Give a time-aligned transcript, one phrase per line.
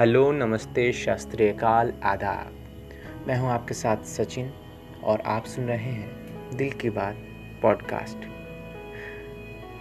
[0.00, 2.52] Hello नमस्ते शास्त्रीय काल आदाब।
[3.28, 4.52] मैं हूँ आपके साथ सचिन
[5.04, 6.10] और आप सुन रहे हैं
[6.56, 7.16] दिल की बात
[7.62, 8.18] पॉडकास्ट।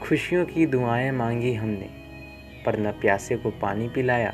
[0.03, 1.89] खुशियों की दुआएँ मांगी हमने
[2.65, 4.33] पर न प्यासे को पानी पिलाया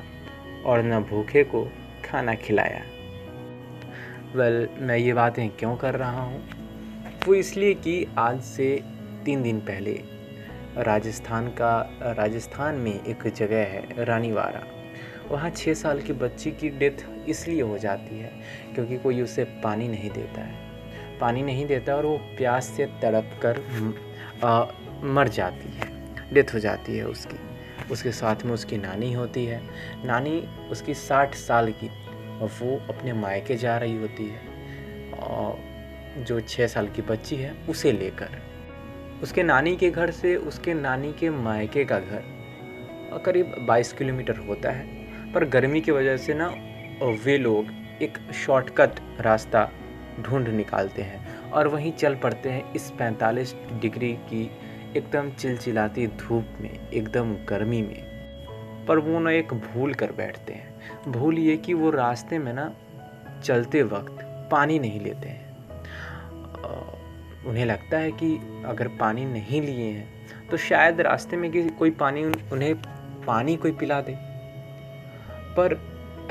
[0.66, 1.72] और न भूखे को
[2.06, 2.82] खाना खिलाया।
[4.36, 6.50] वेल well, मैं ये बातें क्यों कर रहा हूँ?
[7.28, 8.84] वो इसलिए कि आज से
[9.26, 10.04] तीन दिन पहले
[10.78, 14.75] राजस्थान का राजस्थान में एक जगह है रानीवाड़ा
[15.32, 18.32] वहाँ छः साल की बच्ची की डेथ इसलिए हो जाती है
[18.76, 20.66] क्योंकि कोई उसे पानी नहीं देता है।
[21.20, 23.62] पानी नहीं देता और वो प्यास से तड़प कर
[24.44, 24.66] आ,
[25.04, 27.40] मर जाती है। डेथ हो जाती है उसकी।
[27.92, 29.62] उसके साथ में उसकी नानी होती है।
[30.06, 30.40] नानी
[30.72, 31.88] उसकी साठ साल की
[32.40, 34.56] और वो अपने मायके जा रही होती है।
[35.12, 35.60] और
[36.24, 38.30] जो छः साल की बच्ची है उसे लेकर।
[39.24, 42.24] उसके नानी के घर से उसके नानी के मायके का घर
[43.26, 44.95] करीब 22 किलोमीटर होता है।
[45.36, 46.48] पर गर्मी की वजह से ना
[47.24, 47.68] वे लोग
[48.02, 49.70] एक शॉर्टकट रास्ता
[50.22, 54.44] ढूंढ निकालते हैं और वहीं चल पड़ते हैं इस 45 डिग्री की
[54.98, 61.12] एकदम चिलचिलाती धूप में, एकदम गर्मी में। पर वो ना एक भूल कर बैठते हैं।
[61.12, 62.72] भूल ये कि वो रास्ते में ना
[63.44, 65.44] चलते वक्त पानी नहीं लेते हैं।
[67.46, 71.92] उन्हें लगता है कि अगर पानी नहीं लिए हैं तो शायद रास्ते में किसी कोई
[71.92, 72.76] पानी उन्हें
[73.26, 74.35] पानी कोई पिला दे।
[75.58, 75.78] पर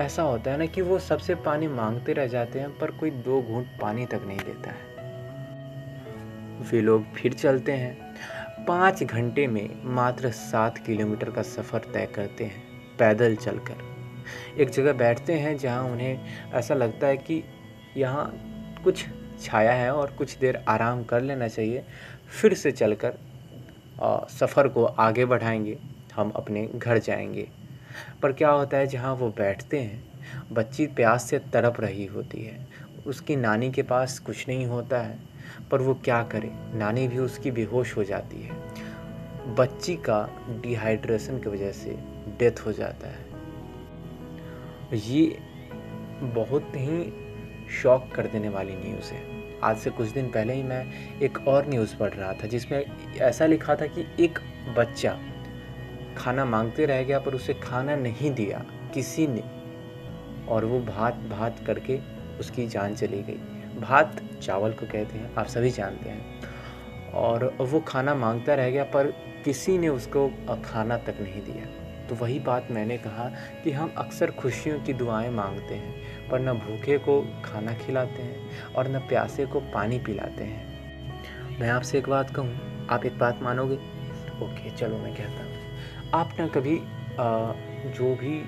[0.00, 3.40] ऐसा होता है ना कि वो सबसे पानी मांगते रह जाते हैं, पर कोई दो
[3.42, 4.92] घूंट पानी तक नहीं देता है।
[6.62, 12.44] वे लोग फिर चलते हैं। पाँच घंटे में मात्र सात किलोमीटर का सफ़र तय करते
[12.44, 12.62] हैं,
[12.98, 17.42] पैदल चलकर। एक जगह बैठते हैं जहाँ उन्हें ऐसा लगता है कि
[17.96, 18.32] यहाँ
[18.84, 19.04] कुछ
[19.42, 21.84] छाया है और कुछ देर आराम कर लेना चाहिए,
[22.32, 23.18] फिर से चलकर
[24.30, 25.78] सफ़र को आगे बढ़ाएँगे,
[26.14, 27.48] हम अपने घर जाएँगे।
[28.22, 30.04] पर क्या होता है, जहाँ वो बैठते हैं,
[30.52, 32.66] बच्ची प्यास से तड़प रही होती है।
[33.06, 35.18] उसकी नानी के पास कुछ नहीं होता है,
[35.70, 36.50] पर वो क्या करे?
[36.74, 38.52] नानी भी उसकी बेहोश हो जाती है।
[39.54, 41.90] बच्ची का डिहाइड्रेशन की वजह से
[42.38, 43.24] डेथ हो जाता है।
[44.98, 45.38] ये
[46.22, 47.12] बहुत ही
[47.82, 50.86] शॉक कर देने वाली न्यूज़ है। आज से कुछ दिन पहले ही मैं
[51.20, 54.38] एक और न्यूज़ पढ़ रहा था, जिसमें ऐसा लिखा था कि एक
[54.78, 55.18] बच्चा
[56.16, 58.64] खाना मांगते रह गया, पर उसे खाना नहीं दिया
[58.94, 59.42] किसी ने।
[60.48, 61.98] और वो भात भात करके
[62.40, 63.38] उसकी जान चली गई।
[63.80, 68.84] भात चावल को कहते हैं, आप सभी जानते हैं। और वो खाना माँगता रह गया,
[68.84, 69.06] पर
[69.44, 70.28] किसी ने उसको
[70.64, 71.66] खाना तक नहीं दिया।
[72.08, 73.28] तो वही बात मैंने कहा
[73.64, 78.74] कि हम अक्सर खुशियों की दुआएँ मांगते हैं, पर न भूखे को खाना खिलाते हैं
[78.76, 83.42] और न प्यासे को पानी पिलाते हैं। मैं आपसे एक बात कहूँ, आप एक बात
[83.42, 83.76] मानोगे?
[84.42, 85.63] ओके, चलो मैं कहता हूँ।
[86.14, 86.76] आप ना कभी
[87.90, 88.38] जो भी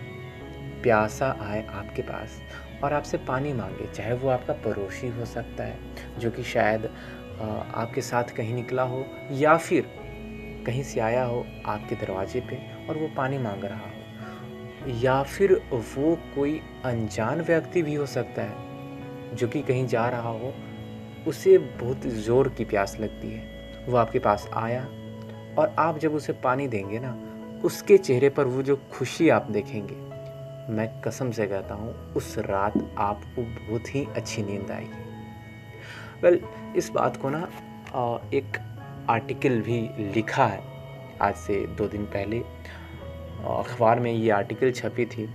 [0.82, 2.40] प्यासा आए आपके पास
[2.84, 5.78] और आपसे पानी मांगे, चाहे वो आपका पड़ोसी हो सकता है,
[6.18, 9.90] जो कि शायद आपके साथ कहीं निकला हो या फिर
[10.66, 12.58] कहीं से आया हो आपके दरवाजे पे
[12.88, 18.42] और वो पानी मांग रहा हो, या फिर वो कोई अनजान व्यक्ति भी हो सकता
[18.42, 20.52] है, जो कि कहीं जा रहा हो,
[21.26, 24.82] उसे बहुत ज़ोर की प्यास लगती है। वो आपके पास आया
[25.58, 27.10] और आप जब उसे पानी देंगे ना
[27.64, 29.94] उसके चेहरे पर वो जो खुशी आप देखेंगे
[30.72, 35.04] मैं कसम से कहता हूँ उस रात आपको बहुत ही अच्छी नींद आएगी।
[36.22, 37.42] वेल well, इस बात को ना
[38.34, 38.56] एक
[39.10, 39.80] आर्टिकल भी
[40.14, 40.62] लिखा है
[41.22, 42.38] आज से दो दिन पहले।
[43.46, 45.26] अखबार में ये आर्टिकल छपी थी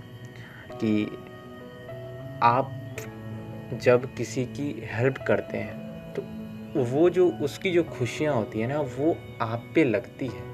[0.72, 1.04] कि
[2.42, 2.96] आप
[3.74, 6.22] जब किसी की हेल्प करते हैं तो
[6.84, 10.51] वो जो उसकी जो खुशियाँ होती हैं ना वो आप पे लगती है।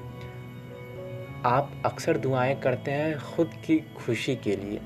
[1.45, 4.79] आप अक्सर दुआएँ करते हैं ख़ुद की खुशी के लिए।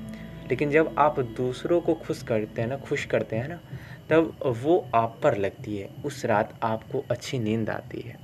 [0.50, 3.58] लेकिन जब आप दूसरों को खुश करते हैं ना, खुश करते हैं ना,
[4.10, 8.16] तब वो आप पर लगती है। उस रात आपको अच्छी नींद आती है।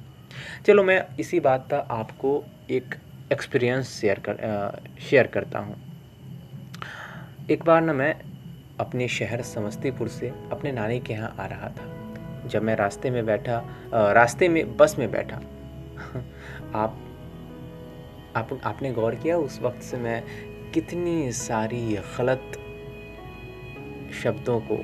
[0.66, 2.94] चलो मैं इसी बात पर आपको एक
[3.32, 5.76] एक्सपीरियंस शेयर कर शेयर करता हूँ।
[7.50, 8.14] एक बार ना मैं
[8.80, 13.24] अपने शहर समस्तीपुर से अपने नानी के यहाँ आ रहा था। जब मैं रास्ते में
[13.26, 13.62] बैठा
[14.12, 15.36] रास्ते में, बस में बैठा।
[16.74, 17.09] आप
[18.36, 20.22] आप, आपने गौर किया उस वक्त से मैं
[20.74, 22.52] कितनी सारी गलत
[24.22, 24.76] शब्दों को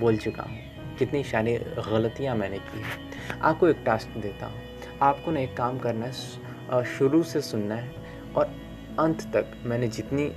[0.00, 0.58] बोल चुका हूँ?
[0.98, 1.56] कितनी सारी
[1.88, 3.40] गलतियाँ मैंने की हैं?
[3.42, 4.60] आपको एक टास्क देता हूँ।
[5.02, 7.92] आपको ना एक काम करना है शुरू से सुनना है
[8.36, 8.54] और
[8.98, 10.32] अंत तक मैंने जितनी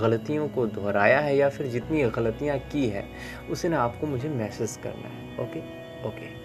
[0.00, 3.04] गलतियों को दोहराया है या फिर जितनी गलतियाँ की है,
[3.50, 5.60] उसे ना आपको मुझे मैसेज करना है ओके
[6.08, 6.41] ओके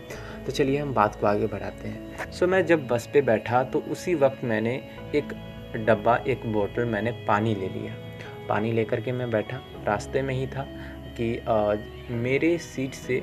[0.47, 3.79] तो चलिए हम बात को आगे बढ़ाते हैं। सो मैं जब बस पे बैठा तो
[3.91, 4.73] उसी वक्त मैंने
[5.15, 5.33] एक
[5.77, 7.93] डब्बा एक बोतल मैंने पानी ले लिया।
[8.49, 9.57] पानी लेकर के मैं बैठा।
[9.87, 10.65] रास्ते में ही था
[11.17, 11.75] कि आ,
[12.09, 13.21] मेरे सीट से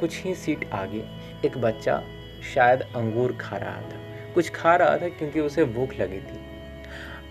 [0.00, 1.02] कुछ ही सीट आगे
[1.44, 2.02] एक बच्चा
[2.54, 4.00] शायद अंगूर खा रहा था।
[4.34, 6.44] कुछ खा रहा था क्योंकि उसे भूख लगी थी।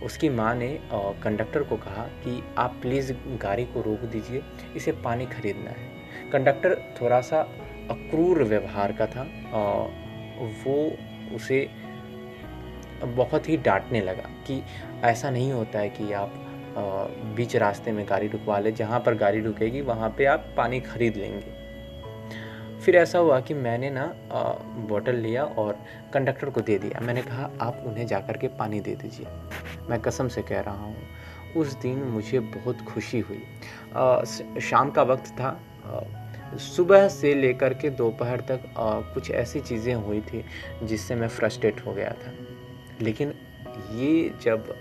[0.06, 4.41] उसकी माँ ने कंडक्टर को कहा कि आप प्लीज़ गाड़ी को रोक दीजिए
[4.75, 7.41] इसे पानी खरीदना है। कंडक्टर थोड़ा सा
[7.92, 9.24] अक्रूर व्यवहार का था
[10.66, 10.76] वो
[11.36, 11.68] उसे
[13.06, 14.62] बहुत ही डांटने लगा कि
[15.04, 16.34] ऐसा नहीं होता है कि आप
[17.36, 21.18] बीच रास्ते में गाड़ी रुकवा लें जहाँ पर गाड़ी रुकेगी वहाँ पे आप पानी खरीद
[21.18, 21.54] लेंगे।
[22.82, 24.06] फिर ऐसा हुआ कि मैंने ना
[24.90, 25.78] बॉटल लिया और
[26.14, 29.28] कंडक्टर को दे दिया। मैंने कहा आप उन्हें जा कर के पानी दे दीजिए।
[29.90, 30.96] मैं कसम से कह रहा हूँ
[31.58, 33.42] उस दिन मुझे बहुत खुशी हुई।
[33.96, 34.24] आ,
[34.62, 36.00] शाम का वक्त था आ,
[36.53, 40.45] सुबह से लेकर के दोपहर तक आ, कुछ ऐसी चीज़ें हुई थी
[40.83, 42.33] जिससे मैं फ्रस्ट्रेट हो गया था।
[43.01, 43.33] लेकिन
[43.92, 44.75] ये जब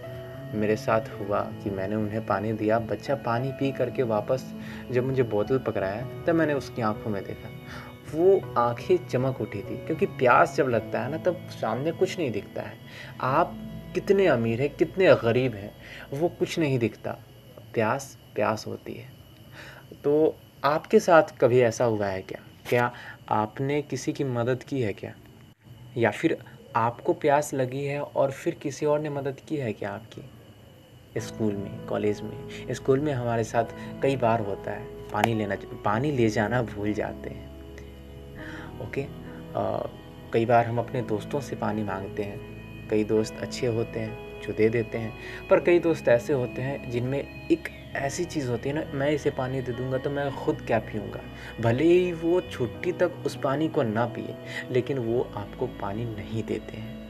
[0.54, 4.54] मेरे साथ हुआ कि मैंने उन्हें पानी दिया बच्चा पानी पी करके वापस
[4.90, 7.48] जब मुझे बोतल पकड़ाया तब मैंने उसकी आँखों में देखा।
[8.14, 12.30] वो आँखें चमक उठी थी क्योंकि प्यास जब लगता है ना तब सामने कुछ नहीं
[12.30, 12.78] दिखता है।
[13.20, 13.56] आप
[13.94, 15.74] कितने अमीर हैं कितने गरीब हैं
[16.12, 17.10] वो कुछ नहीं दिखता।
[17.74, 19.08] प्यास प्यास होती है।
[20.04, 22.40] तो आपके साथ कभी ऐसा हुआ है क्या?
[22.68, 22.92] क्या
[23.28, 25.14] आपने किसी की मदद की है क्या?
[25.96, 26.38] या फिर
[26.76, 30.30] आपको प्यास लगी है और फिर किसी और ने मदद की है क्या आपकी?
[31.20, 33.64] स्कूल में कॉलेज में स्कूल में हमारे साथ
[34.02, 37.48] कई बार होता है। पानी लेना पानी ले जाना भूल जाते हैं।
[38.80, 39.02] ओके?
[39.56, 39.86] आ,
[40.32, 42.38] कई बार हम अपने दोस्तों से पानी मांगते हैं।
[42.88, 45.14] कई दोस्त अच्छे होते हैं जो दे देते हैं।
[45.50, 49.30] पर कई दोस्त ऐसे होते हैं जिनमें एक ऐसी चीज़ होती है ना, मैं इसे
[49.30, 51.20] पानी दे दूँगा तो मैं ख़ुद क्या पीऊँगा?
[51.60, 54.36] भले ही वो छुट्टी तक उस पानी को ना पिए,
[54.70, 57.02] लेकिन वो आपको पानी नहीं देते हैं।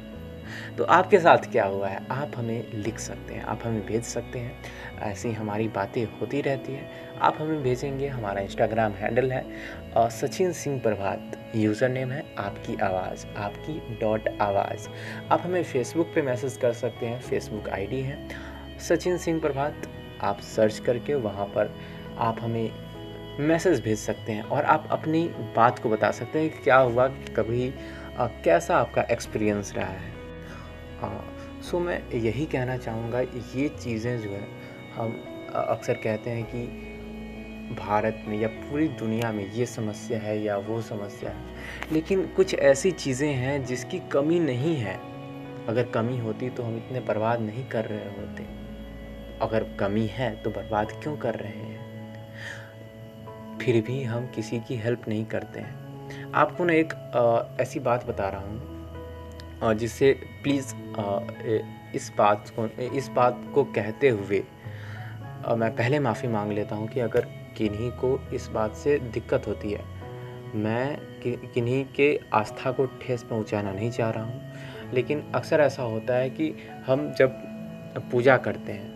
[0.77, 2.07] तो आपके साथ क्या हुआ है?
[2.11, 4.63] आप हमें लिख सकते हैं, आप हमें भेज सकते हैं।
[5.03, 6.91] ऐसी हमारी बातें होती रहती है।
[7.21, 9.45] आप हमें भेजेंगे, हमारा इंस्टाग्राम हैंडल है,
[9.97, 14.89] और सचिन सिंह प्रभात यूज़र नेम है आपकी आवाज़, आपकी डॉट आवाज़।
[15.33, 18.29] आप हमें फेसबुक पे मैसेज कर सकते हैं फेसबुक आईडी है।
[18.79, 19.83] सचिन सिंह प्रभात
[20.25, 21.75] आप सर्च करके वहाँ पर
[22.19, 22.71] आप हमें
[23.41, 25.23] मैसेज भेज सकते हैं और आप अपनी
[25.57, 27.73] बात को बता सकते हैं कि क्या हुआ कभी
[28.19, 30.13] आ, कैसा आपका एक्सपीरियंस रहा है।
[31.01, 34.47] हाँ सो मैं यही कहना चाहूँगा ये चीज़ें जो है
[34.95, 35.17] हम
[35.55, 40.81] अक्सर कहते हैं कि भारत में या पूरी दुनिया में ये समस्या है या वो
[40.83, 44.95] समस्या है लेकिन कुछ ऐसी चीज़ें हैं जिसकी कमी नहीं है।
[45.69, 48.47] अगर कमी होती तो हम इतने बर्बाद नहीं कर रहे होते।
[49.43, 51.85] अगर कमी है तो बर्बाद क्यों कर रहे हैं?
[53.59, 58.07] फिर भी हम किसी की हेल्प नहीं करते हैं। आपको ना एक आ, ऐसी बात
[58.07, 60.75] बता रहा हूँ जिससे प्लीज़
[61.97, 64.43] इस बात को इस बात को कहते हुए
[65.47, 67.27] आ, मैं पहले माफ़ी मांग लेता हूँ कि अगर
[67.57, 69.85] किन्हीं को इस बात से दिक्कत होती है
[70.55, 74.53] मैं कि, किन्हीं के आस्था को ठेस पहुँचाना नहीं चाह रहा हूँ।
[74.93, 76.55] लेकिन अक्सर ऐसा होता है कि
[76.87, 77.29] हम जब
[78.13, 78.94] पूजा करते हैं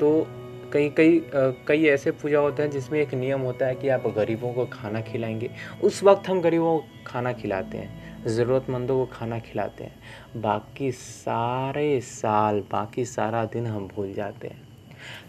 [0.00, 0.26] तो
[0.72, 1.30] कई कई
[1.68, 5.00] कई ऐसे पूजा होते हैं जिसमें एक नियम होता है कि आप गरीबों को खाना
[5.00, 5.50] खिलाएँगे।
[5.84, 9.96] उस वक्त हम गरीबों को खाना खिलाते हैं, ज़रूरतमंदों को खाना खिलाते हैं।
[10.40, 14.68] बाकी सारे साल, बाकी सारा दिन हम भूल जाते हैं।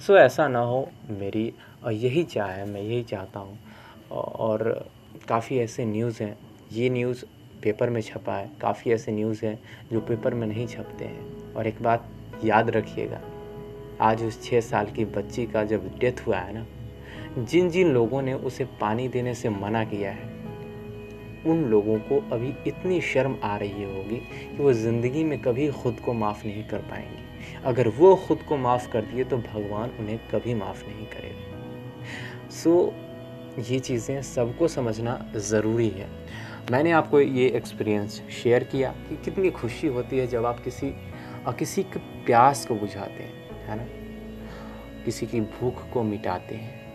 [0.07, 1.53] सो ऐसा ना हो, मेरी
[1.91, 3.59] यही चाह है, मैं यही चाहता हूँ।
[4.11, 4.89] और
[5.27, 6.37] काफ़ी ऐसे न्यूज़ हैं।
[6.71, 7.25] ये न्यूज़
[7.63, 9.59] पेपर में छपा है। काफ़ी ऐसे न्यूज़ हैं
[9.93, 12.09] जो पेपर में नहीं छपते हैं। और एक बात
[12.43, 13.21] याद रखिएगा
[14.01, 16.65] आज उस छः साल की बच्ची का जब डेथ हुआ है ना
[17.43, 20.27] जिन जिन लोगों ने उसे पानी देने से मना किया है
[21.45, 25.99] उन लोगों को अभी इतनी शर्म आ रही होगी कि वो ज़िंदगी में कभी ख़ुद
[25.99, 27.23] को माफ़ नहीं कर पाएँगे।
[27.65, 32.93] अगर वो ख़ुद को माफ़ कर दिए तो भगवान उन्हें कभी माफ़ नहीं करेगा। सो
[33.57, 36.07] so, ये चीज़ें सबको समझना ज़रूरी है।
[36.71, 40.93] मैंने आपको ये एक्सपीरियंस शेयर किया कि कितनी खुशी होती है जब आप किसी
[41.49, 43.85] किसी के प्यास को बुझाते हैं। है ना?
[45.05, 46.89] किसी की भूख को मिटाते हैं।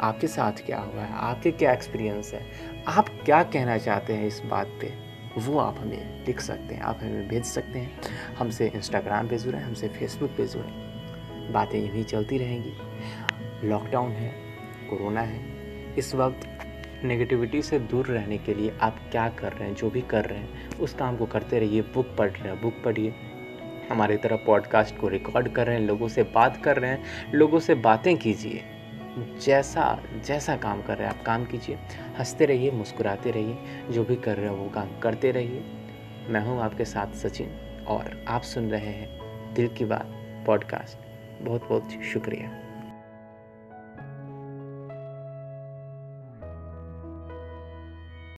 [0.00, 1.12] आपके साथ क्या हुआ है?
[1.12, 2.46] आपके क्या एक्सपीरियंस है?
[2.88, 5.06] आप क्या कहना चाहते हैं इस बात पे?
[5.38, 8.00] वो आप हमें लिख सकते हैं, आप हमें भेज सकते हैं।
[8.38, 10.86] हमसे इंस्टाग्राम पे जुड़ें, हमसे फेसबुक पे जुड़ें।
[11.52, 12.72] बातें यूँ ही चलती रहेंगी।
[13.68, 14.34] लॉकडाउन है
[14.90, 15.40] कोरोना है।
[15.94, 16.40] इस वक्त
[17.04, 20.38] नेगेटिविटी से दूर रहने के लिए आप क्या कर रहे हैं, जो भी कर रहे
[20.38, 23.14] हैं, उस काम को करते रहिए बुक पढ़ रहे हैं बुक पढ़िए।
[23.90, 27.58] हमारी तरह पॉडकास्ट को रिकॉर्ड कर रहे हैं, लोगों से बात कर रहे हैं, लोगों
[27.58, 28.64] से बातें कीजिए।
[29.46, 31.78] जैसा जैसा काम कर रहे हैं, आप काम कीजिए।
[32.18, 33.58] हँसते रहिए, मुस्कुराते रहिए,
[33.90, 35.64] जो भी कर रहे हो वो काम करते रहिए।
[36.28, 37.50] मैं हूँ आपके साथ सचिन
[37.88, 39.18] और आप सुन रहे हैं
[39.54, 40.06] दिल की बात
[40.46, 40.98] पॉडकास्ट
[41.42, 42.65] बहुत बहुत शुक्रिया।